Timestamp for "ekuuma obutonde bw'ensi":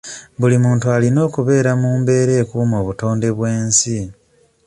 2.41-3.99